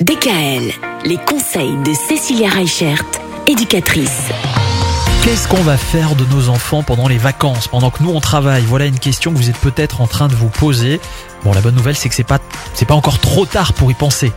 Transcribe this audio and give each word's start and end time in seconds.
DKL, 0.00 0.72
les 1.04 1.18
conseils 1.18 1.76
de 1.84 1.92
Cécilia 1.94 2.48
Reichert, 2.48 3.04
éducatrice. 3.46 4.28
Qu'est-ce 5.22 5.46
qu'on 5.46 5.62
va 5.62 5.76
faire 5.76 6.16
de 6.16 6.24
nos 6.34 6.48
enfants 6.48 6.82
pendant 6.82 7.06
les 7.06 7.16
vacances, 7.16 7.68
pendant 7.68 7.90
que 7.90 8.02
nous 8.02 8.10
on 8.10 8.18
travaille? 8.18 8.62
Voilà 8.62 8.86
une 8.86 8.98
question 8.98 9.32
que 9.32 9.36
vous 9.36 9.50
êtes 9.50 9.58
peut-être 9.58 10.00
en 10.00 10.08
train 10.08 10.26
de 10.26 10.34
vous 10.34 10.48
poser. 10.48 11.00
Bon, 11.44 11.52
la 11.52 11.60
bonne 11.60 11.76
nouvelle, 11.76 11.94
c'est 11.94 12.08
que 12.08 12.14
c'est 12.16 12.24
pas, 12.24 12.40
pas 12.40 12.94
encore 12.94 13.20
trop 13.20 13.46
tard 13.46 13.72
pour 13.72 13.88
y 13.92 13.94
penser. 13.94 14.32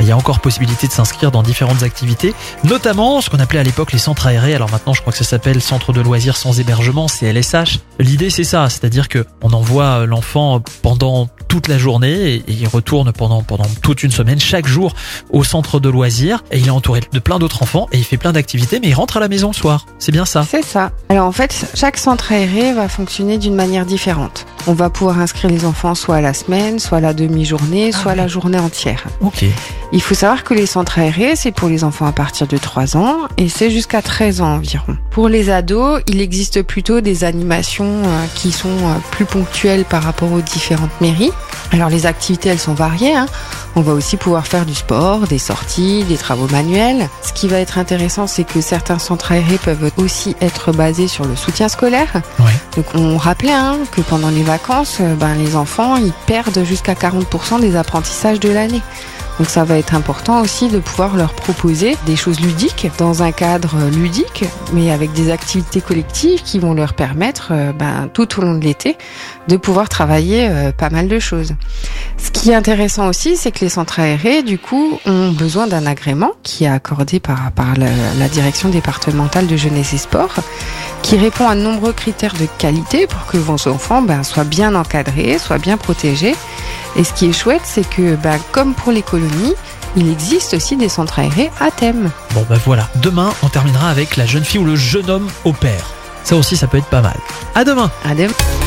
Il 0.00 0.06
y 0.06 0.12
a 0.12 0.16
encore 0.16 0.40
possibilité 0.40 0.86
de 0.86 0.92
s'inscrire 0.92 1.30
dans 1.30 1.42
différentes 1.42 1.82
activités, 1.82 2.34
notamment 2.64 3.20
ce 3.20 3.28
qu'on 3.28 3.38
appelait 3.38 3.60
à 3.60 3.64
l'époque 3.64 3.92
les 3.92 3.98
centres 3.98 4.26
aérés. 4.26 4.54
Alors 4.54 4.70
maintenant, 4.70 4.94
je 4.94 5.02
crois 5.02 5.12
que 5.12 5.18
ça 5.18 5.24
s'appelle 5.24 5.60
centre 5.60 5.92
de 5.92 6.00
loisirs 6.00 6.38
sans 6.38 6.58
hébergement, 6.58 7.06
CLSH. 7.06 7.80
L'idée, 8.02 8.30
c'est 8.30 8.42
ça, 8.42 8.68
c'est-à-dire 8.68 9.08
que 9.08 9.24
on 9.42 9.52
envoie 9.52 10.06
l'enfant 10.06 10.60
pendant 10.82 11.28
toute 11.46 11.68
la 11.68 11.78
journée 11.78 12.34
et 12.34 12.44
il 12.48 12.66
retourne 12.66 13.12
pendant 13.12 13.44
toute 13.80 14.02
une 14.02 14.10
semaine 14.10 14.40
chaque 14.40 14.66
jour 14.66 14.94
au 15.30 15.44
centre 15.44 15.78
de 15.78 15.88
loisirs 15.88 16.42
et 16.50 16.58
il 16.58 16.66
est 16.66 16.70
entouré 16.70 17.00
de 17.12 17.18
plein 17.20 17.38
d'autres 17.38 17.62
enfants 17.62 17.88
et 17.92 17.98
il 17.98 18.04
fait 18.04 18.16
plein 18.16 18.32
d'activités 18.32 18.80
mais 18.80 18.88
il 18.88 18.94
rentre 18.94 19.18
à 19.18 19.20
la 19.20 19.28
maison 19.28 19.48
le 19.48 19.54
soir. 19.54 19.86
C'est 20.00 20.10
bien 20.10 20.24
ça. 20.24 20.44
C'est 20.48 20.64
ça. 20.64 20.90
Alors 21.10 21.26
en 21.26 21.32
fait, 21.32 21.70
chaque 21.74 21.96
centre 21.96 22.32
aéré 22.32 22.72
va 22.72 22.88
fonctionner 22.88 23.38
d'une 23.38 23.54
manière 23.54 23.86
différente. 23.86 24.46
On 24.66 24.74
va 24.74 24.90
pouvoir 24.90 25.18
inscrire 25.18 25.50
les 25.50 25.64
enfants 25.64 25.94
soit 25.94 26.16
à 26.16 26.20
la 26.20 26.34
semaine, 26.34 26.78
soit 26.78 26.98
à 26.98 27.00
la 27.00 27.12
demi-journée, 27.14 27.90
Ah 27.92 27.96
soit 27.96 28.12
à 28.12 28.14
ouais. 28.14 28.20
la 28.20 28.28
journée 28.28 28.58
entière. 28.58 29.04
Ok. 29.20 29.44
Il 29.94 30.00
faut 30.00 30.14
savoir 30.14 30.44
que 30.44 30.54
les 30.54 30.66
centres 30.66 30.98
aérés, 30.98 31.36
c'est 31.36 31.52
pour 31.52 31.68
les 31.68 31.84
enfants 31.84 32.06
à 32.06 32.12
partir 32.12 32.46
de 32.46 32.56
3 32.56 32.96
ans 32.96 33.16
et 33.36 33.48
c'est 33.48 33.70
jusqu'à 33.70 34.00
13 34.02 34.40
ans 34.40 34.54
environ. 34.54 34.96
Pour 35.10 35.28
les 35.28 35.50
ados, 35.50 36.00
il 36.08 36.20
existe 36.20 36.62
plutôt 36.62 37.00
des 37.02 37.24
animations 37.24 37.84
euh, 38.04 38.24
qui 38.34 38.52
sont 38.52 38.68
euh, 38.70 38.94
plus 39.10 39.26
ponctuelles 39.26 39.84
par 39.84 40.02
rapport 40.02 40.32
aux 40.32 40.40
différentes 40.40 40.98
mairies. 41.00 41.32
Alors 41.72 41.88
les 41.90 42.06
activités, 42.06 42.48
elles 42.50 42.58
sont 42.58 42.74
variées. 42.74 43.14
hein. 43.14 43.26
On 43.74 43.80
va 43.80 43.92
aussi 43.92 44.16
pouvoir 44.18 44.46
faire 44.46 44.66
du 44.66 44.74
sport, 44.74 45.20
des 45.26 45.38
sorties, 45.38 46.04
des 46.04 46.16
travaux 46.18 46.46
manuels. 46.48 47.08
Ce 47.22 47.32
qui 47.32 47.48
va 47.48 47.58
être 47.58 47.78
intéressant, 47.78 48.26
c'est 48.26 48.44
que 48.44 48.60
certains 48.60 48.98
centres 48.98 49.32
aérés 49.32 49.58
peuvent 49.58 49.90
aussi 49.96 50.36
être 50.42 50.72
basés 50.72 51.08
sur 51.08 51.24
le 51.26 51.36
soutien 51.36 51.68
scolaire. 51.68 52.12
Ouais. 52.38 52.52
Donc 52.76 52.86
on 52.94 53.16
rappelait 53.16 53.52
hein, 53.52 53.78
que 53.90 54.02
pendant 54.02 54.28
les 54.28 54.42
euh, 55.00 55.14
ben, 55.14 55.34
les 55.34 55.56
enfants 55.56 55.96
ils 55.96 56.12
perdent 56.26 56.64
jusqu'à 56.64 56.94
40% 56.94 57.60
des 57.60 57.76
apprentissages 57.76 58.40
de 58.40 58.50
l'année. 58.50 58.82
Donc 59.38 59.48
ça 59.48 59.64
va 59.64 59.78
être 59.78 59.94
important 59.94 60.42
aussi 60.42 60.68
de 60.68 60.78
pouvoir 60.78 61.16
leur 61.16 61.32
proposer 61.32 61.96
des 62.04 62.16
choses 62.16 62.40
ludiques 62.40 62.90
dans 62.98 63.22
un 63.22 63.32
cadre 63.32 63.76
ludique, 63.90 64.44
mais 64.74 64.90
avec 64.90 65.12
des 65.12 65.30
activités 65.30 65.80
collectives 65.80 66.42
qui 66.42 66.58
vont 66.58 66.74
leur 66.74 66.92
permettre 66.92 67.48
euh, 67.52 67.72
ben, 67.72 68.10
tout 68.12 68.38
au 68.38 68.42
long 68.42 68.54
de 68.54 68.64
l'été 68.64 68.98
de 69.48 69.56
pouvoir 69.56 69.88
travailler 69.88 70.48
euh, 70.50 70.70
pas 70.70 70.90
mal 70.90 71.08
de 71.08 71.18
choses. 71.18 71.54
Ce 72.22 72.30
qui 72.30 72.50
est 72.50 72.54
intéressant 72.54 73.08
aussi, 73.08 73.36
c'est 73.36 73.50
que 73.50 73.60
les 73.60 73.68
centres 73.68 73.98
aérés, 73.98 74.42
du 74.42 74.58
coup, 74.58 74.98
ont 75.06 75.32
besoin 75.32 75.66
d'un 75.66 75.86
agrément 75.86 76.32
qui 76.42 76.64
est 76.64 76.68
accordé 76.68 77.18
par, 77.18 77.50
par 77.52 77.74
la, 77.76 77.88
la 78.18 78.28
direction 78.28 78.68
départementale 78.68 79.46
de 79.46 79.56
jeunesse 79.56 79.92
et 79.92 79.98
sport 79.98 80.34
qui 81.02 81.16
répond 81.16 81.48
à 81.48 81.54
de 81.56 81.60
nombreux 81.60 81.92
critères 81.92 82.34
de 82.34 82.46
qualité 82.58 83.06
pour 83.06 83.26
que 83.26 83.36
vos 83.36 83.68
enfants 83.68 84.02
ben, 84.02 84.22
soient 84.22 84.44
bien 84.44 84.74
encadrés, 84.74 85.38
soient 85.38 85.58
bien 85.58 85.76
protégés. 85.76 86.36
Et 86.96 87.04
ce 87.04 87.12
qui 87.12 87.26
est 87.26 87.32
chouette, 87.32 87.62
c'est 87.64 87.88
que 87.88 88.14
ben, 88.14 88.38
comme 88.52 88.74
pour 88.74 88.92
les 88.92 89.02
colonies, 89.02 89.54
il 89.96 90.10
existe 90.10 90.54
aussi 90.54 90.76
des 90.76 90.88
centres 90.88 91.18
aérés 91.18 91.50
à 91.60 91.70
thème. 91.70 92.10
Bon 92.34 92.46
bah 92.48 92.56
voilà. 92.64 92.88
Demain, 93.02 93.30
on 93.42 93.48
terminera 93.48 93.90
avec 93.90 94.16
la 94.16 94.26
jeune 94.26 94.44
fille 94.44 94.60
ou 94.60 94.64
le 94.64 94.76
jeune 94.76 95.10
homme 95.10 95.28
au 95.44 95.52
père. 95.52 95.90
Ça 96.24 96.36
aussi, 96.36 96.56
ça 96.56 96.66
peut 96.66 96.78
être 96.78 96.86
pas 96.86 97.02
mal. 97.02 97.16
À 97.54 97.64
demain. 97.64 97.90
À 98.04 98.14
demain. 98.14 98.32